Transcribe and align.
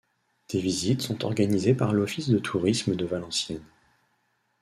Des 0.49 0.59
visites 0.59 1.03
sont 1.03 1.25
organisées 1.25 1.75
par 1.75 1.93
l'Office 1.93 2.27
de 2.29 2.39
Tourisme 2.39 2.95
de 2.95 3.05
Valenciennes. 3.05 3.61